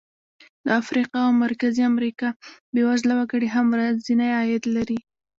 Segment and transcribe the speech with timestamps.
[0.65, 2.27] د افریقا او مرکزي امریکا
[2.73, 4.99] بېوزله وګړي هم ورځنی عاید لري.